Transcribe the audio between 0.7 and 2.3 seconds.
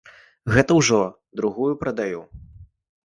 ўжо другую прадаю.